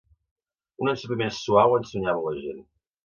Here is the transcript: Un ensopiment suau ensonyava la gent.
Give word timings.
Un 0.85 0.89
ensopiment 0.93 1.33
suau 1.41 1.77
ensonyava 1.81 2.25
la 2.37 2.43
gent. 2.47 2.65